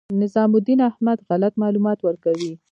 [0.21, 2.51] نظام الدین احمد غلط معلومات ورکوي.